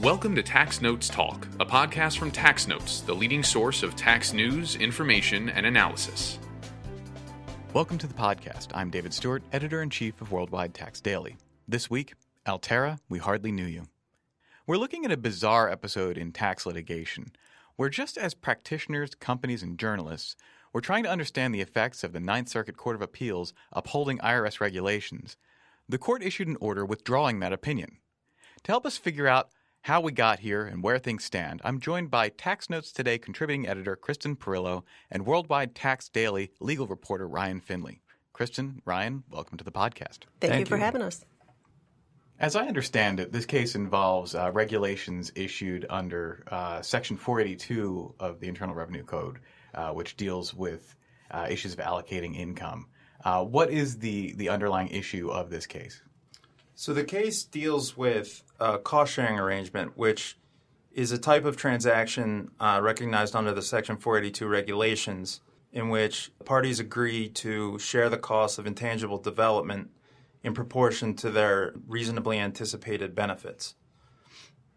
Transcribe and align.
Welcome 0.00 0.34
to 0.36 0.42
Tax 0.42 0.80
Notes 0.80 1.10
Talk, 1.10 1.46
a 1.60 1.66
podcast 1.66 2.16
from 2.16 2.30
Tax 2.30 2.66
Notes, 2.66 3.02
the 3.02 3.12
leading 3.12 3.42
source 3.42 3.82
of 3.82 3.96
tax 3.96 4.32
news, 4.32 4.76
information, 4.76 5.50
and 5.50 5.66
analysis. 5.66 6.38
Welcome 7.74 7.98
to 7.98 8.06
the 8.06 8.14
podcast. 8.14 8.68
I'm 8.72 8.88
David 8.88 9.12
Stewart, 9.12 9.42
editor 9.52 9.82
in 9.82 9.90
chief 9.90 10.18
of 10.22 10.32
Worldwide 10.32 10.72
Tax 10.72 11.02
Daily. 11.02 11.36
This 11.68 11.90
week, 11.90 12.14
Altera, 12.48 12.98
we 13.10 13.18
hardly 13.18 13.52
knew 13.52 13.66
you. 13.66 13.88
We're 14.66 14.78
looking 14.78 15.04
at 15.04 15.12
a 15.12 15.18
bizarre 15.18 15.68
episode 15.68 16.16
in 16.16 16.32
tax 16.32 16.64
litigation, 16.64 17.32
where 17.76 17.90
just 17.90 18.16
as 18.16 18.32
practitioners, 18.32 19.14
companies, 19.14 19.62
and 19.62 19.78
journalists, 19.78 20.34
we're 20.72 20.80
trying 20.80 21.02
to 21.02 21.10
understand 21.10 21.54
the 21.54 21.60
effects 21.60 22.02
of 22.02 22.14
the 22.14 22.20
Ninth 22.20 22.48
Circuit 22.48 22.78
Court 22.78 22.96
of 22.96 23.02
Appeals 23.02 23.52
upholding 23.70 24.16
IRS 24.20 24.60
regulations. 24.60 25.36
The 25.90 25.98
court 25.98 26.22
issued 26.22 26.48
an 26.48 26.56
order 26.58 26.86
withdrawing 26.86 27.40
that 27.40 27.52
opinion. 27.52 27.98
To 28.64 28.72
help 28.72 28.86
us 28.86 28.96
figure 28.96 29.28
out 29.28 29.50
how 29.82 30.00
we 30.00 30.12
got 30.12 30.40
here 30.40 30.66
and 30.66 30.82
where 30.82 30.98
things 30.98 31.24
stand, 31.24 31.60
I'm 31.64 31.80
joined 31.80 32.10
by 32.10 32.28
Tax 32.28 32.68
Notes 32.68 32.92
Today 32.92 33.16
contributing 33.18 33.66
editor 33.66 33.96
Kristen 33.96 34.36
Parillo 34.36 34.82
and 35.10 35.24
Worldwide 35.24 35.74
Tax 35.74 36.08
Daily 36.08 36.50
legal 36.60 36.86
reporter 36.86 37.26
Ryan 37.26 37.60
Finley. 37.60 38.02
Kristen, 38.34 38.82
Ryan, 38.84 39.24
welcome 39.30 39.56
to 39.58 39.64
the 39.64 39.72
podcast. 39.72 40.24
Thank, 40.40 40.52
Thank 40.52 40.60
you 40.60 40.66
for 40.66 40.76
you. 40.76 40.82
having 40.82 41.02
us. 41.02 41.24
As 42.38 42.56
I 42.56 42.66
understand 42.66 43.20
it, 43.20 43.32
this 43.32 43.46
case 43.46 43.74
involves 43.74 44.34
uh, 44.34 44.50
regulations 44.52 45.32
issued 45.34 45.86
under 45.88 46.44
uh, 46.50 46.82
Section 46.82 47.16
482 47.16 48.14
of 48.20 48.40
the 48.40 48.48
Internal 48.48 48.74
Revenue 48.74 49.04
Code, 49.04 49.40
uh, 49.74 49.90
which 49.90 50.16
deals 50.16 50.54
with 50.54 50.94
uh, 51.30 51.46
issues 51.50 51.72
of 51.72 51.78
allocating 51.78 52.36
income. 52.36 52.86
Uh, 53.24 53.44
what 53.44 53.70
is 53.70 53.98
the, 53.98 54.34
the 54.34 54.48
underlying 54.48 54.88
issue 54.88 55.30
of 55.30 55.50
this 55.50 55.66
case? 55.66 56.02
So 56.80 56.94
the 56.94 57.04
case 57.04 57.44
deals 57.44 57.94
with 57.94 58.42
a 58.58 58.78
cost 58.78 59.12
sharing 59.12 59.38
arrangement, 59.38 59.98
which 59.98 60.38
is 60.90 61.12
a 61.12 61.18
type 61.18 61.44
of 61.44 61.54
transaction 61.54 62.52
uh, 62.58 62.80
recognized 62.82 63.36
under 63.36 63.52
the 63.52 63.60
Section 63.60 63.98
482 63.98 64.48
regulations 64.48 65.42
in 65.74 65.90
which 65.90 66.32
parties 66.46 66.80
agree 66.80 67.28
to 67.28 67.78
share 67.78 68.08
the 68.08 68.16
cost 68.16 68.58
of 68.58 68.66
intangible 68.66 69.18
development 69.18 69.90
in 70.42 70.54
proportion 70.54 71.12
to 71.16 71.30
their 71.30 71.74
reasonably 71.86 72.38
anticipated 72.38 73.14
benefits. 73.14 73.74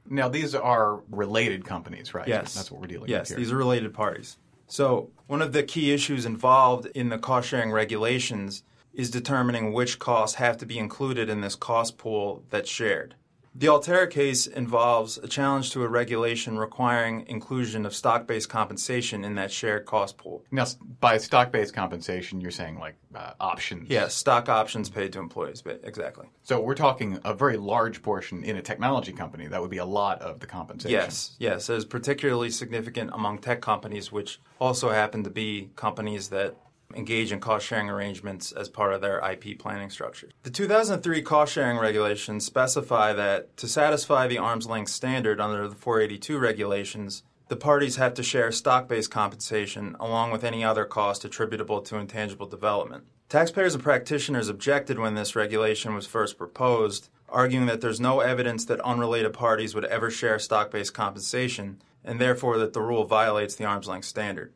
Now, 0.06 0.28
these 0.28 0.54
are 0.54 1.04
related 1.10 1.64
companies, 1.64 2.14
right? 2.14 2.28
Yes. 2.28 2.54
That's 2.54 2.70
what 2.70 2.82
we're 2.82 2.88
dealing 2.88 3.10
yes, 3.10 3.30
with 3.30 3.40
Yes, 3.40 3.46
these 3.46 3.52
are 3.54 3.56
related 3.56 3.94
parties. 3.94 4.36
So, 4.68 5.10
one 5.28 5.42
of 5.42 5.54
the 5.54 5.64
key 5.64 5.94
issues 5.94 6.26
involved 6.26 6.86
in 6.88 7.08
the 7.08 7.18
cost 7.18 7.48
sharing 7.48 7.72
regulations 7.72 8.64
is 8.94 9.10
determining 9.10 9.74
which 9.74 10.00
costs 10.00 10.36
have 10.36 10.58
to 10.58 10.66
be 10.66 10.78
included 10.78 11.30
in 11.30 11.42
this 11.42 11.56
cost 11.56 11.98
pool 11.98 12.44
that's 12.50 12.70
shared. 12.70 13.16
The 13.56 13.68
Altera 13.68 14.08
case 14.08 14.48
involves 14.48 15.20
a 15.20 15.28
challenge 15.28 15.72
to 15.72 15.84
a 15.84 15.88
regulation 15.88 16.58
requiring 16.58 17.28
inclusion 17.28 17.86
of 17.86 17.94
stock 17.94 18.26
based 18.26 18.50
compensation 18.50 19.24
in 19.24 19.36
that 19.36 19.52
shared 19.52 19.86
cost 19.86 20.18
pool. 20.18 20.44
Now, 20.50 20.66
by 21.00 21.20
stock 21.20 21.52
based 21.52 21.72
compensation, 21.76 22.42
you're 22.42 22.50
saying 22.50 22.80
like 22.80 22.96
uh, 23.14 23.34
options? 23.40 23.92
Yes, 23.92 24.16
stock 24.16 24.50
options 24.50 24.90
paid 24.90 25.14
to 25.14 25.20
employees, 25.20 25.62
But 25.62 25.82
exactly. 25.84 26.26
So 26.42 26.60
we're 26.60 26.74
talking 26.74 27.20
a 27.24 27.36
very 27.36 27.58
large 27.58 28.02
portion 28.02 28.44
in 28.44 28.58
a 28.58 28.62
technology 28.62 29.14
company. 29.14 29.46
That 29.46 29.62
would 29.62 29.70
be 29.70 29.78
a 29.78 29.86
lot 29.86 30.24
of 30.24 30.40
the 30.40 30.48
compensation. 30.48 31.00
Yes, 31.00 31.36
yes. 31.38 31.70
It 31.70 31.76
is 31.76 31.86
particularly 31.86 32.50
significant 32.50 33.12
among 33.14 33.38
tech 33.38 33.62
companies, 33.62 34.12
which 34.12 34.42
also 34.60 34.90
happen 34.90 35.24
to 35.26 35.30
be 35.30 35.70
companies 35.76 36.30
that 36.30 36.56
engage 36.96 37.32
in 37.32 37.40
cost 37.40 37.66
sharing 37.66 37.90
arrangements 37.90 38.52
as 38.52 38.70
part 38.70 38.94
of 38.94 39.02
their 39.02 39.20
IP 39.20 39.58
planning 39.58 39.90
structure. 39.90 40.30
The 40.44 40.50
2003 40.50 41.22
cost 41.22 41.54
sharing 41.54 41.78
regulations 41.78 42.46
specify 42.46 43.14
that 43.14 43.56
to 43.58 43.68
satisfy 43.68 44.28
the 44.28 44.38
arm's 44.38 44.68
length 44.68 44.92
standard 44.92 45.40
under 45.40 45.68
the 45.68 45.76
482 45.76 46.38
regulations, 46.38 47.24
the 47.50 47.56
parties 47.56 47.98
have 47.98 48.14
to 48.16 48.24
share 48.24 48.52
stock 48.52 48.88
based 48.88 49.12
compensation 49.12 49.96
along 50.00 50.32
with 50.32 50.44
any 50.44 50.64
other 50.64 50.86
cost 50.86 51.26
attributable 51.26 51.82
to 51.82 51.98
intangible 51.98 52.48
development. 52.48 53.04
Taxpayers 53.30 53.74
and 53.74 53.84
practitioners 53.84 54.48
objected 54.48 55.00
when 55.00 55.16
this 55.16 55.36
regulation 55.36 55.96
was 55.96 56.06
first 56.06 56.38
proposed, 56.38 57.10
arguing 57.28 57.66
that 57.66 57.82
there's 57.82 58.00
no 58.00 58.20
evidence 58.20 58.66
that 58.66 58.80
unrelated 58.82 59.34
parties 59.34 59.74
would 59.74 59.86
ever 59.86 60.12
share 60.12 60.38
stock 60.40 60.72
based 60.72 60.94
compensation, 60.94 61.82
and 62.04 62.22
therefore 62.22 62.58
that 62.58 62.74
the 62.74 62.82
rule 62.82 63.06
violates 63.06 63.56
the 63.56 63.66
arm's 63.66 63.88
length 63.88 64.06
standard. 64.06 64.54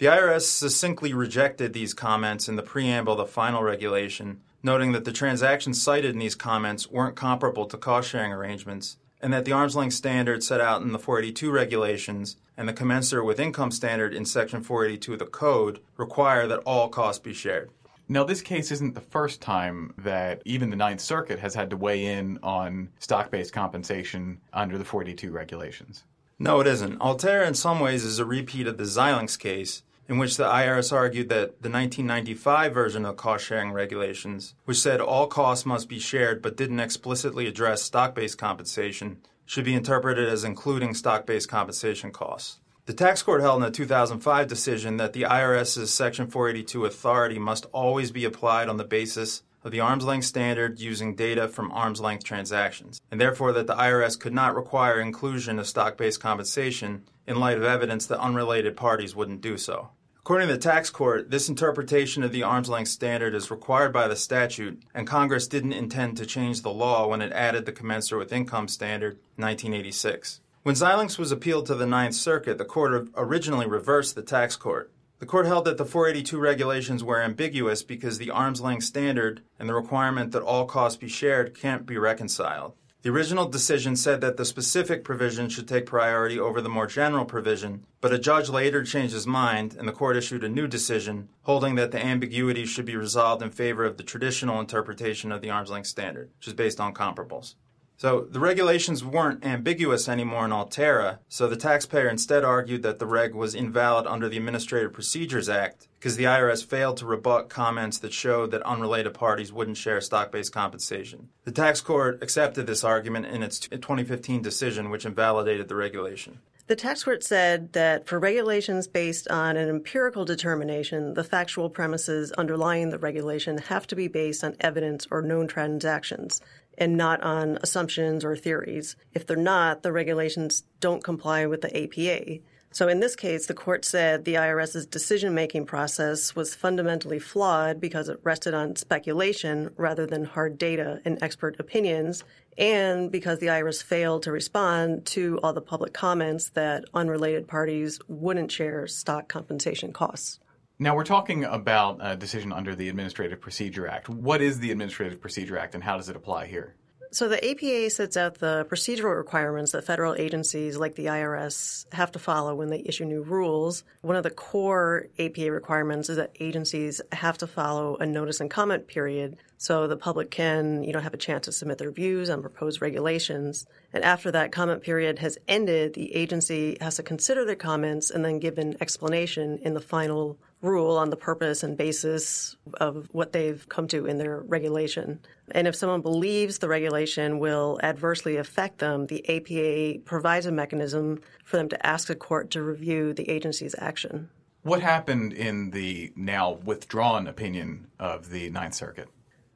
The 0.00 0.06
IRS 0.06 0.44
succinctly 0.44 1.12
rejected 1.12 1.74
these 1.74 1.92
comments 1.92 2.48
in 2.48 2.56
the 2.56 2.62
preamble 2.62 3.12
of 3.12 3.18
the 3.18 3.26
final 3.26 3.62
regulation, 3.62 4.40
noting 4.62 4.92
that 4.92 5.04
the 5.04 5.12
transactions 5.12 5.82
cited 5.82 6.12
in 6.12 6.18
these 6.18 6.34
comments 6.34 6.90
weren't 6.90 7.16
comparable 7.16 7.66
to 7.66 7.76
cost 7.76 8.08
sharing 8.08 8.32
arrangements, 8.32 8.96
and 9.20 9.30
that 9.34 9.44
the 9.44 9.52
arm's 9.52 9.76
length 9.76 9.92
standard 9.92 10.42
set 10.42 10.58
out 10.58 10.80
in 10.80 10.92
the 10.92 10.98
482 10.98 11.52
regulations 11.52 12.38
and 12.56 12.66
the 12.66 12.72
commensurate 12.72 13.26
with 13.26 13.38
income 13.38 13.70
standard 13.70 14.14
in 14.14 14.24
Section 14.24 14.62
482 14.62 15.12
of 15.12 15.18
the 15.18 15.26
Code 15.26 15.80
require 15.98 16.46
that 16.46 16.60
all 16.60 16.88
costs 16.88 17.22
be 17.22 17.34
shared. 17.34 17.68
Now, 18.08 18.24
this 18.24 18.40
case 18.40 18.70
isn't 18.70 18.94
the 18.94 19.02
first 19.02 19.42
time 19.42 19.92
that 19.98 20.40
even 20.46 20.70
the 20.70 20.76
Ninth 20.76 21.02
Circuit 21.02 21.40
has 21.40 21.54
had 21.54 21.68
to 21.68 21.76
weigh 21.76 22.06
in 22.06 22.38
on 22.42 22.88
stock 23.00 23.30
based 23.30 23.52
compensation 23.52 24.40
under 24.54 24.78
the 24.78 24.84
482 24.86 25.30
regulations. 25.30 26.04
No, 26.38 26.58
it 26.60 26.66
isn't. 26.66 27.02
Altera, 27.02 27.46
in 27.46 27.52
some 27.52 27.80
ways, 27.80 28.02
is 28.02 28.18
a 28.18 28.24
repeat 28.24 28.66
of 28.66 28.78
the 28.78 28.84
Xilinx 28.84 29.38
case, 29.38 29.82
in 30.10 30.18
which 30.18 30.36
the 30.36 30.44
IRS 30.44 30.92
argued 30.92 31.28
that 31.28 31.62
the 31.62 31.70
1995 31.70 32.74
version 32.74 33.06
of 33.06 33.16
cost 33.16 33.44
sharing 33.44 33.70
regulations, 33.70 34.56
which 34.64 34.80
said 34.80 35.00
all 35.00 35.28
costs 35.28 35.64
must 35.64 35.88
be 35.88 36.00
shared 36.00 36.42
but 36.42 36.56
didn't 36.56 36.80
explicitly 36.80 37.46
address 37.46 37.80
stock 37.80 38.12
based 38.12 38.36
compensation, 38.36 39.18
should 39.46 39.64
be 39.64 39.72
interpreted 39.72 40.28
as 40.28 40.42
including 40.42 40.94
stock 40.94 41.26
based 41.26 41.48
compensation 41.48 42.10
costs. 42.10 42.58
The 42.86 42.92
tax 42.92 43.22
court 43.22 43.40
held 43.40 43.62
in 43.62 43.68
a 43.68 43.70
2005 43.70 44.48
decision 44.48 44.96
that 44.96 45.12
the 45.12 45.22
IRS's 45.22 45.94
Section 45.94 46.26
482 46.26 46.86
authority 46.86 47.38
must 47.38 47.66
always 47.66 48.10
be 48.10 48.24
applied 48.24 48.68
on 48.68 48.78
the 48.78 48.84
basis 48.84 49.44
of 49.62 49.70
the 49.70 49.78
arm's 49.78 50.04
length 50.04 50.26
standard 50.26 50.80
using 50.80 51.14
data 51.14 51.46
from 51.46 51.70
arm's 51.70 52.00
length 52.00 52.24
transactions, 52.24 53.00
and 53.12 53.20
therefore 53.20 53.52
that 53.52 53.68
the 53.68 53.76
IRS 53.76 54.18
could 54.18 54.32
not 54.32 54.56
require 54.56 54.98
inclusion 54.98 55.60
of 55.60 55.68
stock 55.68 55.96
based 55.96 56.18
compensation 56.18 57.04
in 57.28 57.38
light 57.38 57.58
of 57.58 57.62
evidence 57.62 58.06
that 58.06 58.18
unrelated 58.18 58.76
parties 58.76 59.14
wouldn't 59.14 59.40
do 59.40 59.56
so. 59.56 59.90
According 60.20 60.48
to 60.48 60.54
the 60.54 60.60
tax 60.60 60.90
court, 60.90 61.30
this 61.30 61.48
interpretation 61.48 62.22
of 62.22 62.30
the 62.30 62.42
arm's 62.42 62.68
length 62.68 62.90
standard 62.90 63.34
is 63.34 63.50
required 63.50 63.90
by 63.90 64.06
the 64.06 64.14
statute, 64.14 64.82
and 64.94 65.06
Congress 65.06 65.48
didn't 65.48 65.72
intend 65.72 66.18
to 66.18 66.26
change 66.26 66.60
the 66.60 66.70
law 66.70 67.08
when 67.08 67.22
it 67.22 67.32
added 67.32 67.64
the 67.64 67.72
commensurate 67.72 68.18
with 68.18 68.32
income 68.32 68.68
standard 68.68 69.14
in 69.38 69.44
1986. 69.44 70.42
When 70.62 70.74
Xilinx 70.74 71.18
was 71.18 71.32
appealed 71.32 71.64
to 71.66 71.74
the 71.74 71.86
Ninth 71.86 72.14
Circuit, 72.14 72.58
the 72.58 72.66
court 72.66 73.08
originally 73.16 73.66
reversed 73.66 74.14
the 74.14 74.22
tax 74.22 74.56
court. 74.56 74.92
The 75.20 75.26
court 75.26 75.46
held 75.46 75.64
that 75.64 75.78
the 75.78 75.86
482 75.86 76.38
regulations 76.38 77.02
were 77.02 77.22
ambiguous 77.22 77.82
because 77.82 78.18
the 78.18 78.30
arm's 78.30 78.60
length 78.60 78.84
standard 78.84 79.42
and 79.58 79.70
the 79.70 79.74
requirement 79.74 80.32
that 80.32 80.42
all 80.42 80.66
costs 80.66 80.98
be 80.98 81.08
shared 81.08 81.58
can't 81.58 81.86
be 81.86 81.96
reconciled. 81.96 82.74
The 83.02 83.08
original 83.08 83.48
decision 83.48 83.96
said 83.96 84.20
that 84.20 84.36
the 84.36 84.44
specific 84.44 85.04
provision 85.04 85.48
should 85.48 85.66
take 85.66 85.86
priority 85.86 86.38
over 86.38 86.60
the 86.60 86.68
more 86.68 86.86
general 86.86 87.24
provision, 87.24 87.86
but 88.02 88.12
a 88.12 88.18
judge 88.18 88.50
later 88.50 88.84
changed 88.84 89.14
his 89.14 89.26
mind 89.26 89.74
and 89.78 89.88
the 89.88 89.92
court 89.92 90.18
issued 90.18 90.44
a 90.44 90.50
new 90.50 90.66
decision 90.66 91.30
holding 91.44 91.76
that 91.76 91.92
the 91.92 92.04
ambiguity 92.04 92.66
should 92.66 92.84
be 92.84 92.96
resolved 92.96 93.42
in 93.42 93.50
favor 93.50 93.86
of 93.86 93.96
the 93.96 94.02
traditional 94.02 94.60
interpretation 94.60 95.32
of 95.32 95.40
the 95.40 95.48
arm's 95.48 95.70
length 95.70 95.86
standard, 95.86 96.28
which 96.36 96.48
is 96.48 96.52
based 96.52 96.78
on 96.78 96.92
comparables. 96.92 97.54
So 98.00 98.22
the 98.30 98.40
regulations 98.40 99.04
weren't 99.04 99.44
ambiguous 99.44 100.08
anymore 100.08 100.46
in 100.46 100.52
Altera, 100.52 101.18
so 101.28 101.46
the 101.46 101.54
taxpayer 101.54 102.08
instead 102.08 102.44
argued 102.44 102.82
that 102.82 102.98
the 102.98 103.04
reg 103.04 103.34
was 103.34 103.54
invalid 103.54 104.06
under 104.06 104.26
the 104.26 104.38
Administrative 104.38 104.94
Procedures 104.94 105.50
Act 105.50 105.86
because 105.98 106.16
the 106.16 106.24
IRS 106.24 106.64
failed 106.64 106.96
to 106.96 107.04
rebut 107.04 107.50
comments 107.50 107.98
that 107.98 108.14
showed 108.14 108.52
that 108.52 108.62
unrelated 108.62 109.12
parties 109.12 109.52
wouldn't 109.52 109.76
share 109.76 110.00
stock 110.00 110.32
based 110.32 110.50
compensation. 110.50 111.28
The 111.44 111.52
tax 111.52 111.82
court 111.82 112.22
accepted 112.22 112.66
this 112.66 112.84
argument 112.84 113.26
in 113.26 113.42
its 113.42 113.58
2015 113.58 114.40
decision, 114.40 114.88
which 114.88 115.04
invalidated 115.04 115.68
the 115.68 115.76
regulation. 115.76 116.38
The 116.68 116.76
tax 116.76 117.04
court 117.04 117.22
said 117.22 117.72
that 117.72 118.06
for 118.06 118.18
regulations 118.18 118.86
based 118.86 119.28
on 119.28 119.56
an 119.58 119.68
empirical 119.68 120.24
determination, 120.24 121.14
the 121.14 121.24
factual 121.24 121.68
premises 121.68 122.32
underlying 122.32 122.90
the 122.90 122.98
regulation 122.98 123.58
have 123.58 123.86
to 123.88 123.96
be 123.96 124.08
based 124.08 124.42
on 124.42 124.56
evidence 124.60 125.06
or 125.10 125.20
known 125.20 125.48
transactions 125.48 126.40
and 126.80 126.96
not 126.96 127.22
on 127.22 127.58
assumptions 127.62 128.24
or 128.24 128.34
theories. 128.34 128.96
If 129.12 129.26
they're 129.26 129.36
not, 129.36 129.82
the 129.82 129.92
regulations 129.92 130.64
don't 130.80 131.04
comply 131.04 131.46
with 131.46 131.60
the 131.60 131.84
APA. 131.84 132.40
So 132.72 132.86
in 132.86 133.00
this 133.00 133.16
case, 133.16 133.46
the 133.46 133.54
court 133.54 133.84
said 133.84 134.24
the 134.24 134.34
IRS's 134.34 134.86
decision 134.86 135.34
making 135.34 135.66
process 135.66 136.36
was 136.36 136.54
fundamentally 136.54 137.18
flawed 137.18 137.80
because 137.80 138.08
it 138.08 138.20
rested 138.22 138.54
on 138.54 138.76
speculation 138.76 139.70
rather 139.76 140.06
than 140.06 140.24
hard 140.24 140.56
data 140.56 141.00
and 141.04 141.20
expert 141.20 141.58
opinions, 141.58 142.22
and 142.56 143.10
because 143.10 143.40
the 143.40 143.48
IRS 143.48 143.82
failed 143.82 144.22
to 144.22 144.32
respond 144.32 145.04
to 145.06 145.40
all 145.42 145.52
the 145.52 145.60
public 145.60 145.92
comments 145.92 146.50
that 146.50 146.84
unrelated 146.94 147.48
parties 147.48 147.98
wouldn't 148.06 148.52
share 148.52 148.86
stock 148.86 149.28
compensation 149.28 149.92
costs. 149.92 150.38
Now, 150.82 150.96
we're 150.96 151.04
talking 151.04 151.44
about 151.44 151.98
a 152.00 152.16
decision 152.16 152.54
under 152.54 152.74
the 152.74 152.88
Administrative 152.88 153.38
Procedure 153.38 153.86
Act. 153.86 154.08
What 154.08 154.40
is 154.40 154.60
the 154.60 154.70
Administrative 154.70 155.20
Procedure 155.20 155.58
Act 155.58 155.74
and 155.74 155.84
how 155.84 155.98
does 155.98 156.08
it 156.08 156.16
apply 156.16 156.46
here? 156.46 156.74
So 157.12 157.28
the 157.28 157.44
APA 157.44 157.90
sets 157.90 158.16
out 158.16 158.36
the 158.36 158.66
procedural 158.70 159.14
requirements 159.14 159.72
that 159.72 159.84
federal 159.84 160.14
agencies 160.14 160.78
like 160.78 160.94
the 160.94 161.06
IRS 161.06 161.92
have 161.92 162.12
to 162.12 162.18
follow 162.18 162.54
when 162.54 162.70
they 162.70 162.82
issue 162.86 163.04
new 163.04 163.20
rules. 163.20 163.84
One 164.00 164.16
of 164.16 164.22
the 164.22 164.30
core 164.30 165.08
APA 165.18 165.52
requirements 165.52 166.08
is 166.08 166.16
that 166.16 166.34
agencies 166.40 167.02
have 167.12 167.36
to 167.38 167.46
follow 167.46 167.96
a 167.96 168.06
notice 168.06 168.40
and 168.40 168.50
comment 168.50 168.86
period 168.86 169.36
so 169.58 169.86
the 169.86 169.96
public 169.96 170.30
can, 170.30 170.82
you 170.82 170.94
know, 170.94 171.00
have 171.00 171.12
a 171.12 171.18
chance 171.18 171.44
to 171.44 171.52
submit 171.52 171.76
their 171.76 171.90
views 171.90 172.30
on 172.30 172.40
proposed 172.40 172.80
regulations. 172.80 173.66
And 173.92 174.02
after 174.02 174.30
that 174.30 174.52
comment 174.52 174.82
period 174.82 175.18
has 175.18 175.36
ended, 175.46 175.92
the 175.92 176.14
agency 176.14 176.78
has 176.80 176.96
to 176.96 177.02
consider 177.02 177.44
their 177.44 177.56
comments 177.56 178.10
and 178.10 178.24
then 178.24 178.38
give 178.38 178.56
an 178.56 178.76
explanation 178.80 179.58
in 179.62 179.74
the 179.74 179.80
final 179.80 180.38
rule 180.62 180.96
on 180.96 181.10
the 181.10 181.16
purpose 181.16 181.62
and 181.62 181.76
basis 181.76 182.56
of 182.74 183.08
what 183.12 183.32
they've 183.32 183.66
come 183.68 183.88
to 183.88 184.06
in 184.06 184.18
their 184.18 184.40
regulation. 184.40 185.20
And 185.52 185.66
if 185.66 185.74
someone 185.74 186.02
believes 186.02 186.58
the 186.58 186.68
regulation 186.68 187.38
will 187.38 187.80
adversely 187.82 188.36
affect 188.36 188.78
them, 188.78 189.06
the 189.06 189.26
APA 189.28 190.00
provides 190.04 190.46
a 190.46 190.52
mechanism 190.52 191.20
for 191.44 191.56
them 191.56 191.68
to 191.70 191.86
ask 191.86 192.08
the 192.08 192.14
court 192.14 192.50
to 192.50 192.62
review 192.62 193.14
the 193.14 193.28
agency's 193.30 193.74
action. 193.78 194.28
What 194.62 194.82
happened 194.82 195.32
in 195.32 195.70
the 195.70 196.12
now 196.14 196.52
withdrawn 196.52 197.26
opinion 197.26 197.86
of 197.98 198.28
the 198.28 198.50
Ninth 198.50 198.74
Circuit? 198.74 199.08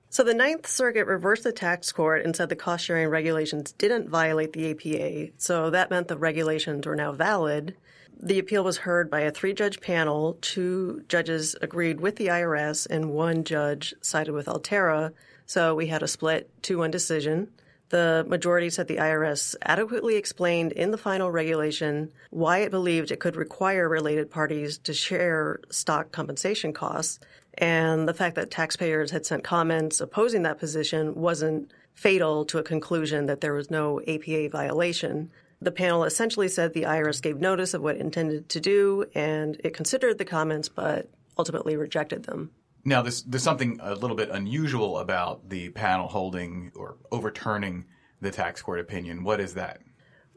So 0.08 0.22
the 0.22 0.32
Ninth 0.32 0.66
Circuit 0.66 1.06
reversed 1.06 1.42
the 1.42 1.52
tax 1.52 1.92
court 1.92 2.24
and 2.24 2.34
said 2.34 2.48
the 2.48 2.56
cost 2.56 2.84
sharing 2.84 3.08
regulations 3.08 3.72
didn't 3.72 4.08
violate 4.08 4.52
the 4.52 4.70
APA. 4.70 5.32
So 5.36 5.70
that 5.70 5.90
meant 5.90 6.08
the 6.08 6.16
regulations 6.16 6.86
were 6.86 6.96
now 6.96 7.12
valid. 7.12 7.76
The 8.20 8.38
appeal 8.38 8.64
was 8.64 8.78
heard 8.78 9.10
by 9.10 9.20
a 9.20 9.30
three 9.30 9.52
judge 9.52 9.80
panel. 9.80 10.38
Two 10.40 11.04
judges 11.08 11.56
agreed 11.60 12.00
with 12.00 12.16
the 12.16 12.28
IRS, 12.28 12.86
and 12.88 13.10
one 13.10 13.44
judge 13.44 13.94
sided 14.00 14.32
with 14.32 14.48
Altera. 14.48 15.12
So 15.46 15.74
we 15.74 15.88
had 15.88 16.02
a 16.02 16.08
split 16.08 16.50
2 16.62 16.78
1 16.78 16.90
decision. 16.90 17.48
The 17.90 18.24
majority 18.26 18.70
said 18.70 18.88
the 18.88 18.96
IRS 18.96 19.54
adequately 19.62 20.16
explained 20.16 20.72
in 20.72 20.90
the 20.90 20.98
final 20.98 21.30
regulation 21.30 22.10
why 22.30 22.58
it 22.58 22.70
believed 22.70 23.10
it 23.10 23.20
could 23.20 23.36
require 23.36 23.88
related 23.88 24.30
parties 24.30 24.78
to 24.78 24.94
share 24.94 25.60
stock 25.70 26.10
compensation 26.10 26.72
costs 26.72 27.20
and 27.58 28.08
the 28.08 28.14
fact 28.14 28.34
that 28.36 28.50
taxpayers 28.50 29.10
had 29.10 29.24
sent 29.24 29.44
comments 29.44 30.00
opposing 30.00 30.42
that 30.42 30.58
position 30.58 31.14
wasn't 31.14 31.70
fatal 31.94 32.44
to 32.46 32.58
a 32.58 32.62
conclusion 32.62 33.26
that 33.26 33.40
there 33.40 33.54
was 33.54 33.70
no 33.70 34.00
APA 34.08 34.48
violation. 34.48 35.30
The 35.60 35.72
panel 35.72 36.04
essentially 36.04 36.48
said 36.48 36.72
the 36.72 36.82
IRS 36.82 37.22
gave 37.22 37.40
notice 37.40 37.74
of 37.74 37.82
what 37.82 37.96
it 37.96 38.00
intended 38.00 38.48
to 38.50 38.60
do 38.60 39.06
and 39.14 39.60
it 39.64 39.74
considered 39.74 40.18
the 40.18 40.24
comments 40.24 40.68
but 40.68 41.08
ultimately 41.38 41.76
rejected 41.76 42.24
them. 42.24 42.50
Now, 42.84 43.00
there's, 43.00 43.22
there's 43.22 43.42
something 43.42 43.78
a 43.82 43.94
little 43.94 44.16
bit 44.16 44.28
unusual 44.30 44.98
about 44.98 45.48
the 45.48 45.70
panel 45.70 46.06
holding 46.06 46.70
or 46.76 46.96
overturning 47.10 47.86
the 48.20 48.30
tax 48.30 48.60
court 48.60 48.78
opinion. 48.78 49.24
What 49.24 49.40
is 49.40 49.54
that? 49.54 49.80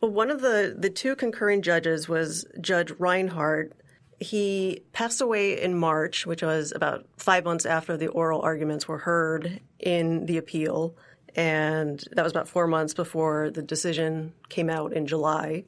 Well, 0.02 0.12
one 0.12 0.30
of 0.30 0.42
the, 0.42 0.76
the 0.78 0.90
two 0.90 1.16
concurring 1.16 1.62
judges 1.62 2.08
was 2.08 2.46
Judge 2.62 2.92
Reinhardt. 3.00 3.74
he 4.20 4.82
passed 4.94 5.22
away 5.22 5.62
in 5.62 5.78
March, 5.78 6.26
which 6.26 6.42
was 6.42 6.72
about 6.76 7.06
five 7.18 7.44
months 7.44 7.66
after 7.66 7.98
the 7.98 8.08
oral 8.08 8.42
arguments 8.42 8.88
were 8.88 9.00
heard 9.00 9.60
in 9.80 10.26
the 10.26 10.38
appeal. 10.38 10.96
And 11.38 12.04
that 12.12 12.24
was 12.24 12.34
about 12.34 12.50
four 12.50 12.68
months 12.68 12.94
before 12.94 13.50
the 13.50 13.62
decision 13.62 14.34
came 14.50 14.70
out 14.70 14.92
in 14.92 15.06
July. 15.06 15.64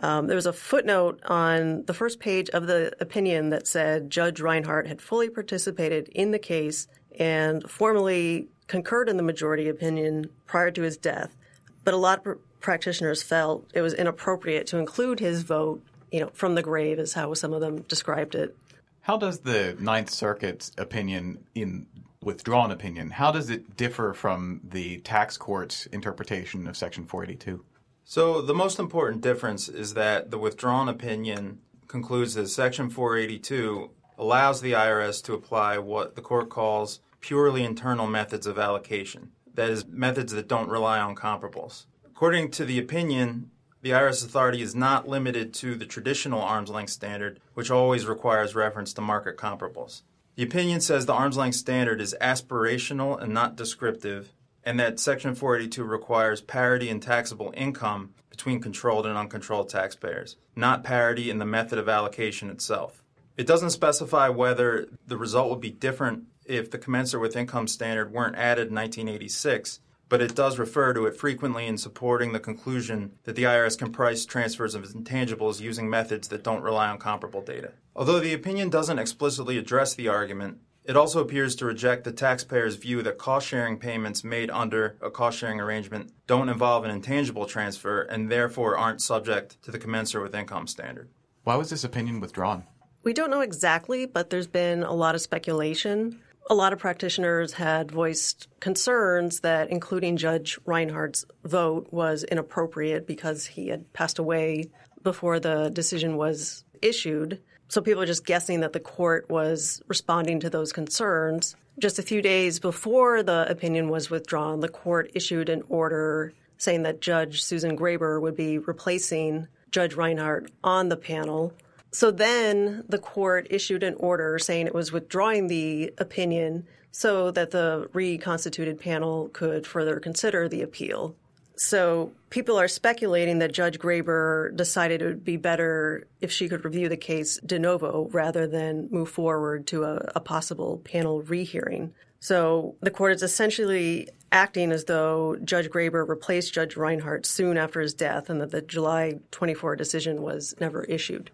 Um, 0.00 0.26
there 0.26 0.36
was 0.36 0.46
a 0.46 0.52
footnote 0.52 1.20
on 1.24 1.84
the 1.84 1.94
first 1.94 2.18
page 2.18 2.50
of 2.50 2.66
the 2.66 2.92
opinion 3.00 3.50
that 3.50 3.66
said 3.66 4.10
Judge 4.10 4.40
Reinhardt 4.40 4.88
had 4.88 5.00
fully 5.00 5.30
participated 5.30 6.08
in 6.08 6.32
the 6.32 6.38
case 6.38 6.88
and 7.18 7.68
formally 7.70 8.48
concurred 8.66 9.08
in 9.08 9.16
the 9.16 9.22
majority 9.22 9.68
opinion 9.68 10.28
prior 10.46 10.70
to 10.72 10.82
his 10.82 10.96
death. 10.96 11.36
But 11.84 11.94
a 11.94 11.98
lot 11.98 12.18
of 12.18 12.24
pr- 12.24 12.32
practitioners 12.60 13.22
felt 13.22 13.70
it 13.74 13.82
was 13.82 13.94
inappropriate 13.94 14.66
to 14.68 14.78
include 14.78 15.20
his 15.20 15.42
vote 15.42 15.82
you 16.12 16.20
know, 16.20 16.30
from 16.34 16.54
the 16.54 16.62
grave 16.62 16.98
is 16.98 17.14
how 17.14 17.32
some 17.34 17.52
of 17.52 17.60
them 17.60 17.80
described 17.82 18.34
it. 18.34 18.54
How 19.00 19.16
does 19.16 19.40
the 19.40 19.76
Ninth 19.80 20.10
Circuit's 20.10 20.70
opinion 20.78 21.44
in 21.54 21.86
withdrawn 22.22 22.70
opinion, 22.70 23.10
how 23.10 23.32
does 23.32 23.50
it 23.50 23.76
differ 23.76 24.12
from 24.14 24.60
the 24.64 24.98
tax 25.00 25.36
court's 25.36 25.86
interpretation 25.86 26.66
of 26.66 26.76
Section 26.76 27.04
482? 27.04 27.64
So 28.04 28.42
the 28.42 28.54
most 28.54 28.78
important 28.78 29.22
difference 29.22 29.68
is 29.68 29.94
that 29.94 30.30
the 30.30 30.38
withdrawn 30.38 30.88
opinion 30.88 31.60
concludes 31.88 32.34
that 32.34 32.48
Section 32.48 32.90
482 32.90 33.90
allows 34.18 34.60
the 34.60 34.72
IRS 34.72 35.22
to 35.24 35.34
apply 35.34 35.78
what 35.78 36.14
the 36.14 36.22
court 36.22 36.48
calls 36.48 37.00
purely 37.20 37.64
internal 37.64 38.06
methods 38.06 38.46
of 38.46 38.58
allocation. 38.58 39.30
That 39.54 39.70
is, 39.70 39.86
methods 39.86 40.32
that 40.32 40.48
don't 40.48 40.68
rely 40.68 40.98
on 40.98 41.14
comparables. 41.14 41.86
According 42.04 42.50
to 42.52 42.64
the 42.64 42.78
opinion, 42.78 43.50
the 43.82 43.90
IRS 43.90 44.24
authority 44.24 44.62
is 44.62 44.74
not 44.74 45.08
limited 45.08 45.52
to 45.54 45.74
the 45.74 45.86
traditional 45.86 46.40
arm's 46.40 46.70
length 46.70 46.90
standard, 46.90 47.40
which 47.54 47.70
always 47.70 48.06
requires 48.06 48.54
reference 48.54 48.92
to 48.94 49.00
market 49.00 49.36
comparables. 49.36 50.02
The 50.34 50.42
opinion 50.42 50.80
says 50.80 51.04
the 51.04 51.12
arm's 51.12 51.36
length 51.36 51.56
standard 51.56 52.00
is 52.00 52.16
aspirational 52.18 53.20
and 53.20 53.34
not 53.34 53.54
descriptive, 53.54 54.32
and 54.64 54.80
that 54.80 54.98
Section 54.98 55.34
482 55.34 55.84
requires 55.84 56.40
parity 56.40 56.88
in 56.88 57.00
taxable 57.00 57.52
income 57.54 58.14
between 58.30 58.60
controlled 58.60 59.04
and 59.04 59.18
uncontrolled 59.18 59.68
taxpayers, 59.68 60.36
not 60.56 60.84
parity 60.84 61.28
in 61.28 61.38
the 61.38 61.44
method 61.44 61.78
of 61.78 61.86
allocation 61.86 62.48
itself. 62.48 63.02
It 63.36 63.46
doesn't 63.46 63.70
specify 63.70 64.30
whether 64.30 64.88
the 65.06 65.18
result 65.18 65.50
would 65.50 65.60
be 65.60 65.70
different 65.70 66.24
if 66.46 66.70
the 66.70 66.78
commensurate 66.78 67.20
with 67.20 67.36
income 67.36 67.68
standard 67.68 68.10
weren't 68.10 68.36
added 68.36 68.68
in 68.68 68.74
1986 68.74 69.80
but 70.12 70.20
it 70.20 70.34
does 70.34 70.58
refer 70.58 70.92
to 70.92 71.06
it 71.06 71.16
frequently 71.16 71.66
in 71.66 71.78
supporting 71.78 72.32
the 72.32 72.38
conclusion 72.38 73.12
that 73.24 73.34
the 73.34 73.44
IRS 73.44 73.78
can 73.78 73.90
price 73.90 74.26
transfers 74.26 74.74
of 74.74 74.84
intangibles 74.84 75.58
using 75.58 75.88
methods 75.88 76.28
that 76.28 76.44
don't 76.44 76.62
rely 76.62 76.88
on 76.88 76.98
comparable 76.98 77.40
data. 77.40 77.72
Although 77.96 78.20
the 78.20 78.34
opinion 78.34 78.68
doesn't 78.68 78.98
explicitly 78.98 79.56
address 79.56 79.94
the 79.94 80.08
argument, 80.08 80.58
it 80.84 80.98
also 80.98 81.20
appears 81.20 81.56
to 81.56 81.64
reject 81.64 82.04
the 82.04 82.12
taxpayer's 82.12 82.76
view 82.76 83.00
that 83.00 83.16
cost 83.16 83.48
sharing 83.48 83.78
payments 83.78 84.22
made 84.22 84.50
under 84.50 84.98
a 85.00 85.10
cost 85.10 85.38
sharing 85.38 85.58
arrangement 85.58 86.12
don't 86.26 86.50
involve 86.50 86.84
an 86.84 86.90
intangible 86.90 87.46
transfer 87.46 88.02
and 88.02 88.30
therefore 88.30 88.76
aren't 88.76 89.00
subject 89.00 89.62
to 89.62 89.70
the 89.70 89.78
commensurate 89.78 90.24
with 90.24 90.34
income 90.34 90.66
standard. 90.66 91.08
Why 91.44 91.56
was 91.56 91.70
this 91.70 91.84
opinion 91.84 92.20
withdrawn? 92.20 92.64
We 93.02 93.14
don't 93.14 93.30
know 93.30 93.40
exactly, 93.40 94.04
but 94.04 94.28
there's 94.28 94.46
been 94.46 94.82
a 94.82 94.92
lot 94.92 95.14
of 95.14 95.22
speculation 95.22 96.20
a 96.50 96.54
lot 96.54 96.72
of 96.72 96.78
practitioners 96.78 97.52
had 97.54 97.90
voiced 97.90 98.48
concerns 98.60 99.40
that 99.40 99.70
including 99.70 100.16
Judge 100.16 100.58
Reinhardt's 100.66 101.24
vote 101.44 101.88
was 101.90 102.24
inappropriate 102.24 103.06
because 103.06 103.46
he 103.46 103.68
had 103.68 103.92
passed 103.92 104.18
away 104.18 104.70
before 105.02 105.40
the 105.40 105.70
decision 105.70 106.16
was 106.16 106.64
issued. 106.80 107.40
So 107.68 107.80
people 107.80 108.02
are 108.02 108.06
just 108.06 108.26
guessing 108.26 108.60
that 108.60 108.72
the 108.72 108.80
court 108.80 109.30
was 109.30 109.82
responding 109.88 110.40
to 110.40 110.50
those 110.50 110.72
concerns. 110.72 111.56
Just 111.78 111.98
a 111.98 112.02
few 112.02 112.20
days 112.20 112.60
before 112.60 113.22
the 113.22 113.46
opinion 113.48 113.88
was 113.88 114.10
withdrawn, 114.10 114.60
the 114.60 114.68
court 114.68 115.10
issued 115.14 115.48
an 115.48 115.62
order 115.68 116.34
saying 116.58 116.82
that 116.82 117.00
Judge 117.00 117.42
Susan 117.42 117.76
Graber 117.76 118.20
would 118.20 118.36
be 118.36 118.58
replacing 118.58 119.48
Judge 119.70 119.94
Reinhardt 119.94 120.50
on 120.62 120.90
the 120.90 120.96
panel. 120.96 121.54
So 121.92 122.10
then 122.10 122.84
the 122.88 122.98
court 122.98 123.46
issued 123.50 123.82
an 123.82 123.94
order 123.98 124.38
saying 124.38 124.66
it 124.66 124.74
was 124.74 124.92
withdrawing 124.92 125.46
the 125.46 125.92
opinion 125.98 126.66
so 126.90 127.30
that 127.30 127.50
the 127.50 127.88
reconstituted 127.92 128.80
panel 128.80 129.28
could 129.32 129.66
further 129.66 130.00
consider 130.00 130.48
the 130.48 130.62
appeal. 130.62 131.14
So 131.54 132.12
people 132.30 132.58
are 132.58 132.68
speculating 132.68 133.38
that 133.38 133.52
Judge 133.52 133.78
Graber 133.78 134.56
decided 134.56 135.02
it 135.02 135.06
would 135.06 135.24
be 135.24 135.36
better 135.36 136.06
if 136.20 136.32
she 136.32 136.48
could 136.48 136.64
review 136.64 136.88
the 136.88 136.96
case 136.96 137.38
de 137.44 137.58
novo 137.58 138.08
rather 138.10 138.46
than 138.46 138.88
move 138.90 139.10
forward 139.10 139.66
to 139.68 139.84
a, 139.84 140.12
a 140.14 140.20
possible 140.20 140.78
panel 140.84 141.22
rehearing. 141.22 141.92
So 142.20 142.76
the 142.80 142.90
court 142.90 143.12
is 143.12 143.22
essentially 143.22 144.08
acting 144.30 144.72
as 144.72 144.84
though 144.84 145.36
Judge 145.44 145.68
Graber 145.68 146.08
replaced 146.08 146.54
Judge 146.54 146.76
Reinhardt 146.76 147.26
soon 147.26 147.58
after 147.58 147.80
his 147.80 147.94
death 147.94 148.30
and 148.30 148.40
that 148.40 148.50
the 148.50 148.62
July 148.62 149.18
24 149.30 149.76
decision 149.76 150.22
was 150.22 150.54
never 150.58 150.84
issued. 150.84 151.30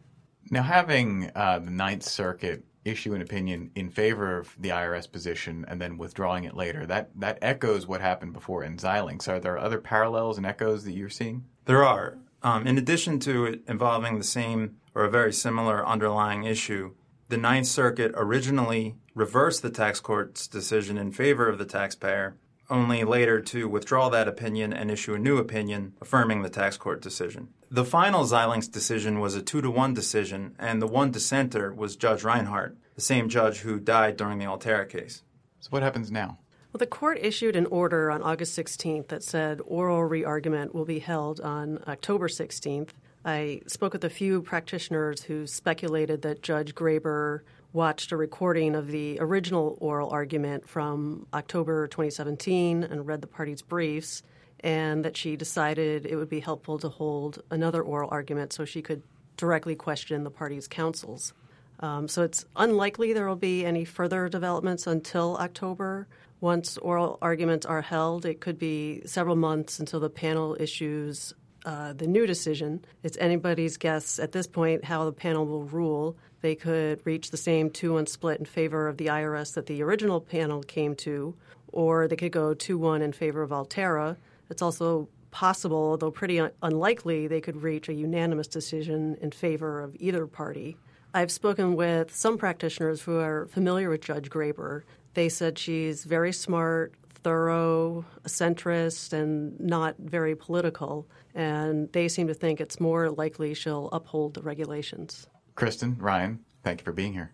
Now, 0.50 0.62
having 0.62 1.30
uh, 1.34 1.58
the 1.58 1.70
Ninth 1.70 2.02
Circuit 2.02 2.64
issue 2.84 3.14
an 3.14 3.20
opinion 3.20 3.70
in 3.74 3.90
favor 3.90 4.38
of 4.38 4.56
the 4.58 4.70
IRS 4.70 5.10
position 5.10 5.64
and 5.68 5.80
then 5.80 5.98
withdrawing 5.98 6.44
it 6.44 6.54
later, 6.54 6.86
that, 6.86 7.10
that 7.16 7.38
echoes 7.42 7.86
what 7.86 8.00
happened 8.00 8.32
before 8.32 8.64
in 8.64 8.76
Xilinx. 8.76 9.28
Are 9.28 9.40
there 9.40 9.58
other 9.58 9.78
parallels 9.78 10.38
and 10.38 10.46
echoes 10.46 10.84
that 10.84 10.94
you're 10.94 11.10
seeing? 11.10 11.44
There 11.66 11.84
are. 11.84 12.18
Um, 12.42 12.66
in 12.66 12.78
addition 12.78 13.18
to 13.20 13.44
it 13.46 13.62
involving 13.68 14.16
the 14.16 14.24
same 14.24 14.76
or 14.94 15.04
a 15.04 15.10
very 15.10 15.32
similar 15.32 15.86
underlying 15.86 16.44
issue, 16.44 16.94
the 17.28 17.36
Ninth 17.36 17.66
Circuit 17.66 18.12
originally 18.14 18.96
reversed 19.14 19.62
the 19.62 19.70
tax 19.70 20.00
court's 20.00 20.46
decision 20.46 20.96
in 20.96 21.12
favor 21.12 21.48
of 21.48 21.58
the 21.58 21.66
taxpayer, 21.66 22.36
only 22.70 23.04
later 23.04 23.40
to 23.40 23.68
withdraw 23.68 24.08
that 24.08 24.28
opinion 24.28 24.72
and 24.72 24.90
issue 24.90 25.14
a 25.14 25.18
new 25.18 25.38
opinion 25.38 25.94
affirming 26.00 26.42
the 26.42 26.50
tax 26.50 26.76
court 26.76 27.00
decision. 27.00 27.48
The 27.70 27.84
final 27.84 28.24
Xilinx 28.24 28.70
decision 28.70 29.20
was 29.20 29.34
a 29.34 29.42
two 29.42 29.60
to 29.60 29.70
one 29.70 29.94
decision, 29.94 30.54
and 30.58 30.80
the 30.80 30.86
one 30.86 31.10
dissenter 31.10 31.72
was 31.72 31.96
Judge 31.96 32.24
Reinhardt, 32.24 32.76
the 32.94 33.00
same 33.00 33.28
judge 33.28 33.58
who 33.58 33.78
died 33.78 34.16
during 34.16 34.38
the 34.38 34.46
Altera 34.46 34.86
case. 34.86 35.22
So, 35.60 35.68
what 35.70 35.82
happens 35.82 36.10
now? 36.10 36.38
Well, 36.72 36.78
the 36.78 36.86
court 36.86 37.18
issued 37.20 37.56
an 37.56 37.66
order 37.66 38.10
on 38.10 38.22
August 38.22 38.58
16th 38.58 39.08
that 39.08 39.22
said 39.22 39.60
oral 39.64 40.04
re-argument 40.04 40.74
will 40.74 40.84
be 40.84 40.98
held 40.98 41.40
on 41.40 41.82
October 41.88 42.28
16th. 42.28 42.90
I 43.24 43.62
spoke 43.66 43.94
with 43.94 44.04
a 44.04 44.10
few 44.10 44.42
practitioners 44.42 45.22
who 45.24 45.46
speculated 45.46 46.22
that 46.22 46.42
Judge 46.42 46.74
Graber 46.74 47.40
watched 47.72 48.12
a 48.12 48.16
recording 48.16 48.74
of 48.74 48.88
the 48.88 49.18
original 49.20 49.76
oral 49.80 50.10
argument 50.10 50.68
from 50.68 51.26
October 51.34 51.86
2017 51.88 52.82
and 52.84 53.06
read 53.06 53.20
the 53.20 53.26
parties' 53.26 53.62
briefs, 53.62 54.22
and 54.60 55.04
that 55.04 55.16
she 55.16 55.36
decided 55.36 56.06
it 56.06 56.16
would 56.16 56.28
be 56.28 56.40
helpful 56.40 56.78
to 56.78 56.88
hold 56.88 57.42
another 57.50 57.82
oral 57.82 58.08
argument 58.10 58.52
so 58.52 58.64
she 58.64 58.82
could 58.82 59.02
directly 59.36 59.74
question 59.74 60.24
the 60.24 60.30
parties' 60.30 60.66
counsels. 60.66 61.32
Um, 61.80 62.08
so 62.08 62.22
it's 62.22 62.44
unlikely 62.56 63.12
there 63.12 63.28
will 63.28 63.36
be 63.36 63.64
any 63.64 63.84
further 63.84 64.28
developments 64.28 64.86
until 64.86 65.36
October. 65.36 66.08
Once 66.40 66.76
oral 66.78 67.18
arguments 67.22 67.66
are 67.66 67.82
held, 67.82 68.24
it 68.24 68.40
could 68.40 68.58
be 68.58 69.02
several 69.06 69.36
months 69.36 69.78
until 69.78 70.00
the 70.00 70.10
panel 70.10 70.56
issues 70.58 71.34
uh, 71.64 71.92
the 71.92 72.06
new 72.06 72.26
decision. 72.26 72.84
It's 73.02 73.18
anybody's 73.18 73.76
guess 73.76 74.18
at 74.18 74.32
this 74.32 74.46
point 74.46 74.84
how 74.84 75.04
the 75.04 75.12
panel 75.12 75.46
will 75.46 75.64
rule. 75.64 76.16
They 76.40 76.54
could 76.54 77.00
reach 77.04 77.30
the 77.30 77.36
same 77.36 77.70
2 77.70 77.94
1 77.94 78.06
split 78.06 78.38
in 78.38 78.44
favor 78.44 78.88
of 78.88 78.96
the 78.96 79.06
IRS 79.06 79.54
that 79.54 79.66
the 79.66 79.82
original 79.82 80.20
panel 80.20 80.62
came 80.62 80.94
to, 80.96 81.34
or 81.68 82.08
they 82.08 82.16
could 82.16 82.32
go 82.32 82.54
2 82.54 82.78
1 82.78 83.02
in 83.02 83.12
favor 83.12 83.42
of 83.42 83.52
Altera. 83.52 84.16
It's 84.50 84.62
also 84.62 85.08
possible, 85.30 85.96
though 85.96 86.10
pretty 86.10 86.40
un- 86.40 86.52
unlikely, 86.62 87.26
they 87.26 87.40
could 87.40 87.62
reach 87.62 87.88
a 87.88 87.94
unanimous 87.94 88.46
decision 88.46 89.16
in 89.20 89.30
favor 89.30 89.82
of 89.82 89.96
either 89.98 90.26
party. 90.26 90.76
I've 91.14 91.32
spoken 91.32 91.74
with 91.74 92.14
some 92.14 92.38
practitioners 92.38 93.02
who 93.02 93.18
are 93.18 93.46
familiar 93.46 93.90
with 93.90 94.02
Judge 94.02 94.30
Graber. 94.30 94.82
They 95.14 95.28
said 95.28 95.58
she's 95.58 96.04
very 96.04 96.32
smart, 96.32 96.92
thorough, 97.22 98.04
centrist, 98.24 99.12
and 99.12 99.58
not 99.60 99.96
very 99.98 100.34
political. 100.34 101.08
And 101.34 101.92
they 101.92 102.08
seem 102.08 102.28
to 102.28 102.34
think 102.34 102.60
it's 102.60 102.80
more 102.80 103.10
likely 103.10 103.54
she'll 103.54 103.88
uphold 103.92 104.34
the 104.34 104.42
regulations. 104.42 105.26
Kristen, 105.54 105.96
Ryan, 105.98 106.40
thank 106.62 106.80
you 106.80 106.84
for 106.84 106.92
being 106.92 107.12
here. 107.12 107.32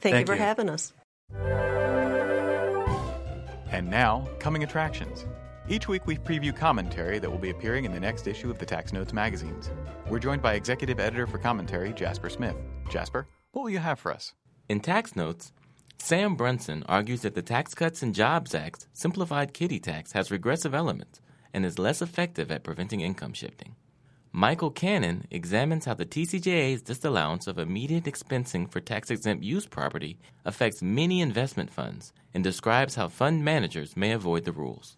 Thank, 0.00 0.14
Thank 0.14 0.28
you 0.28 0.34
for 0.34 0.38
you. 0.38 0.44
having 0.44 0.70
us. 0.70 0.92
And 3.70 3.90
now, 3.90 4.26
coming 4.38 4.62
attractions. 4.62 5.26
Each 5.68 5.86
week 5.86 6.06
we 6.06 6.16
preview 6.16 6.56
commentary 6.56 7.18
that 7.18 7.30
will 7.30 7.38
be 7.38 7.50
appearing 7.50 7.84
in 7.84 7.92
the 7.92 8.00
next 8.00 8.26
issue 8.26 8.50
of 8.50 8.58
the 8.58 8.64
Tax 8.64 8.92
Notes 8.92 9.12
magazines. 9.12 9.70
We're 10.08 10.18
joined 10.18 10.40
by 10.40 10.54
executive 10.54 10.98
editor 10.98 11.26
for 11.26 11.36
commentary, 11.36 11.92
Jasper 11.92 12.30
Smith. 12.30 12.56
Jasper, 12.90 13.26
what 13.52 13.62
will 13.62 13.70
you 13.70 13.78
have 13.78 13.98
for 13.98 14.10
us? 14.10 14.32
In 14.70 14.80
tax 14.80 15.14
notes, 15.14 15.52
Sam 16.00 16.36
Brunson 16.36 16.84
argues 16.88 17.22
that 17.22 17.34
the 17.34 17.42
Tax 17.42 17.74
Cuts 17.74 18.02
and 18.02 18.14
Jobs 18.14 18.54
Act's 18.54 18.86
simplified 18.92 19.52
kiddie 19.52 19.80
tax 19.80 20.12
has 20.12 20.30
regressive 20.30 20.74
elements 20.74 21.20
and 21.52 21.66
is 21.66 21.78
less 21.78 22.00
effective 22.00 22.50
at 22.50 22.62
preventing 22.62 23.00
income 23.00 23.32
shifting. 23.32 23.74
Michael 24.32 24.70
Cannon 24.70 25.26
examines 25.30 25.86
how 25.86 25.94
the 25.94 26.06
TCJA's 26.06 26.82
disallowance 26.82 27.46
of 27.46 27.58
immediate 27.58 28.04
expensing 28.04 28.70
for 28.70 28.80
tax 28.80 29.10
exempt 29.10 29.42
use 29.42 29.66
property 29.66 30.18
affects 30.44 30.82
many 30.82 31.20
investment 31.20 31.70
funds 31.70 32.12
and 32.32 32.44
describes 32.44 32.94
how 32.94 33.08
fund 33.08 33.44
managers 33.44 33.96
may 33.96 34.12
avoid 34.12 34.44
the 34.44 34.52
rules. 34.52 34.96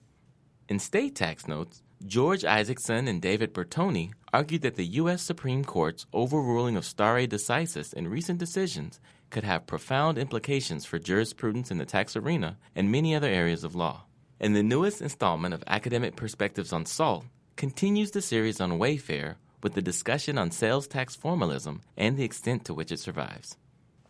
In 0.68 0.78
state 0.78 1.16
tax 1.16 1.48
notes, 1.48 1.82
George 2.06 2.46
Isaacson 2.46 3.08
and 3.08 3.20
David 3.20 3.52
Bertoni 3.52 4.12
argued 4.32 4.62
that 4.62 4.76
the 4.76 4.86
U.S. 4.86 5.20
Supreme 5.20 5.64
Court's 5.64 6.06
overruling 6.14 6.76
of 6.76 6.84
stare 6.86 7.26
decisis 7.26 7.92
in 7.92 8.08
recent 8.08 8.38
decisions 8.38 8.98
could 9.28 9.44
have 9.44 9.66
profound 9.66 10.16
implications 10.16 10.86
for 10.86 10.98
jurisprudence 10.98 11.70
in 11.70 11.76
the 11.76 11.84
tax 11.84 12.16
arena 12.16 12.56
and 12.74 12.90
many 12.90 13.14
other 13.14 13.28
areas 13.28 13.64
of 13.64 13.74
law. 13.74 14.04
And 14.40 14.56
the 14.56 14.62
newest 14.62 15.02
installment 15.02 15.52
of 15.52 15.62
Academic 15.66 16.16
Perspectives 16.16 16.72
on 16.72 16.86
SALT 16.86 17.26
continues 17.56 18.12
the 18.12 18.22
series 18.22 18.62
on 18.62 18.78
Wayfair 18.78 19.34
with 19.62 19.74
the 19.74 19.82
discussion 19.82 20.38
on 20.38 20.50
sales 20.50 20.88
tax 20.88 21.14
formalism 21.14 21.82
and 21.98 22.16
the 22.16 22.24
extent 22.24 22.64
to 22.64 22.72
which 22.72 22.90
it 22.90 23.00
survives. 23.00 23.58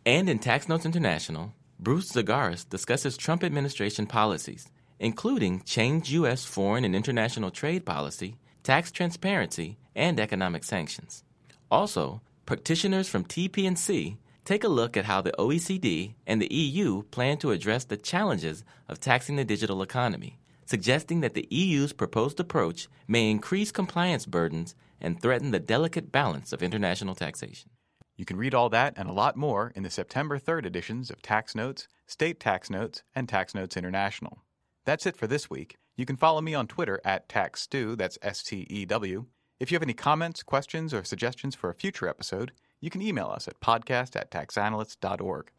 And 0.07 0.31
in 0.31 0.39
Tax 0.39 0.69
Notes 0.69 0.87
International, 0.87 1.53
Bruce 1.81 2.13
Zagaris 2.13 2.69
discusses 2.69 3.17
Trump 3.17 3.43
administration 3.43 4.07
policies, 4.07 4.69
including 5.01 5.63
change 5.63 6.13
U.S. 6.13 6.45
foreign 6.45 6.85
and 6.85 6.95
international 6.95 7.51
trade 7.51 7.85
policy, 7.85 8.37
tax 8.63 8.93
transparency, 8.93 9.79
and 9.97 10.21
economic 10.21 10.63
sanctions. 10.63 11.25
Also, 11.71 12.21
practitioners 12.47 13.09
from 13.09 13.25
TP&C 13.25 14.19
take 14.45 14.63
a 14.63 14.69
look 14.69 14.97
at 14.97 15.07
how 15.07 15.21
the 15.21 15.33
OECD 15.39 16.15
and 16.27 16.41
the 16.41 16.53
EU 16.53 17.03
plan 17.05 17.39
to 17.39 17.51
address 17.51 17.85
the 17.85 17.97
challenges 17.97 18.63
of 18.89 19.01
taxing 19.01 19.37
the 19.37 19.45
digital 19.45 19.83
economy, 19.83 20.39
suggesting 20.67 21.21
that 21.21 21.35
the 21.35 21.49
EU's 21.51 21.93
proposed 21.93 22.39
approach 22.39 22.89
may 23.09 23.31
increase 23.31 23.73
compliance 23.73 24.27
burdens 24.27 24.75
and 25.01 25.21
threaten 25.21 25.51
the 25.51 25.59
delicate 25.59 26.13
balance 26.13 26.53
of 26.53 26.63
international 26.63 27.15
taxation. 27.15 27.71
You 28.17 28.27
can 28.27 28.37
read 28.37 28.55
all 28.55 28.69
that 28.69 28.95
and 28.99 29.09
a 29.09 29.15
lot 29.15 29.35
more 29.35 29.73
in 29.75 29.83
the 29.83 29.89
September 29.89 30.39
3rd 30.39 30.67
editions 30.67 31.11
of 31.11 31.23
Tax 31.23 31.55
Notes, 31.55 31.89
State 32.07 32.39
Tax 32.39 32.69
Notes, 32.69 33.03
and 33.15 33.27
Tax 33.27 33.55
Notes 33.55 33.79
International. 33.79 34.43
That's 34.85 35.07
it 35.07 35.17
for 35.17 35.27
this 35.27 35.51
week. 35.51 35.77
You 35.97 36.07
can 36.07 36.17
follow 36.17 36.41
me 36.41 36.55
on 36.55 36.67
Twitter 36.67 37.01
at 37.05 37.29
TaxStew, 37.29 37.97
that's 37.97 38.19
S 38.23 38.43
T 38.43 38.67
E 38.71 38.85
W. 38.87 39.27
If 39.59 39.71
you 39.71 39.77
have 39.77 39.83
any 39.83 39.93
comments, 39.93 40.43
questions, 40.43 40.95
or 40.95 41.05
suggestions 41.05 41.55
for 41.55 41.69
a 41.69 41.75
future 41.75 42.09
episode, 42.09 42.53
you 42.81 42.89
can 42.89 43.03
email 43.03 43.27
us 43.27 43.47
at 43.47 43.61
podcast 43.61 44.17
at 44.17 44.31
taxanalysts.org. 44.31 45.51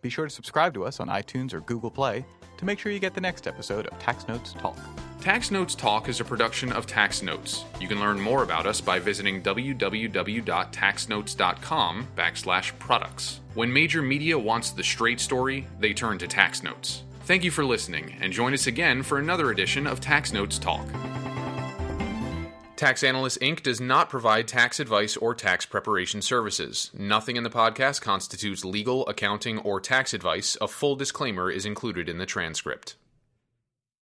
Be 0.00 0.08
sure 0.08 0.26
to 0.26 0.30
subscribe 0.30 0.74
to 0.74 0.84
us 0.84 1.00
on 1.00 1.08
iTunes 1.08 1.52
or 1.52 1.60
Google 1.60 1.90
Play 1.90 2.24
to 2.56 2.64
make 2.64 2.78
sure 2.78 2.92
you 2.92 3.00
get 3.00 3.14
the 3.14 3.20
next 3.20 3.48
episode 3.48 3.88
of 3.88 3.98
Tax 3.98 4.28
Notes 4.28 4.52
Talk. 4.52 4.78
Tax 5.20 5.50
Notes 5.50 5.74
Talk 5.74 6.08
is 6.08 6.20
a 6.20 6.24
production 6.24 6.70
of 6.72 6.86
Tax 6.86 7.20
Notes. 7.22 7.64
You 7.80 7.88
can 7.88 7.98
learn 7.98 8.20
more 8.20 8.44
about 8.44 8.66
us 8.66 8.80
by 8.80 9.00
visiting 9.00 9.42
www.taxnotes.com 9.42 12.06
backslash 12.16 12.78
products. 12.78 13.40
When 13.54 13.72
major 13.72 14.02
media 14.02 14.38
wants 14.38 14.70
the 14.70 14.84
straight 14.84 15.18
story, 15.18 15.66
they 15.80 15.92
turn 15.92 16.18
to 16.18 16.28
Tax 16.28 16.62
Notes. 16.62 17.02
Thank 17.28 17.44
you 17.44 17.50
for 17.50 17.62
listening, 17.62 18.16
and 18.22 18.32
join 18.32 18.54
us 18.54 18.66
again 18.66 19.02
for 19.02 19.18
another 19.18 19.50
edition 19.50 19.86
of 19.86 20.00
Tax 20.00 20.32
Notes 20.32 20.58
Talk. 20.58 20.86
Tax 22.74 23.04
Analyst 23.04 23.38
Inc. 23.42 23.62
does 23.62 23.82
not 23.82 24.08
provide 24.08 24.48
tax 24.48 24.80
advice 24.80 25.14
or 25.14 25.34
tax 25.34 25.66
preparation 25.66 26.22
services. 26.22 26.90
Nothing 26.96 27.36
in 27.36 27.42
the 27.42 27.50
podcast 27.50 28.00
constitutes 28.00 28.64
legal, 28.64 29.06
accounting, 29.08 29.58
or 29.58 29.78
tax 29.78 30.14
advice. 30.14 30.56
A 30.62 30.68
full 30.68 30.96
disclaimer 30.96 31.50
is 31.50 31.66
included 31.66 32.08
in 32.08 32.16
the 32.16 32.24
transcript. 32.24 32.96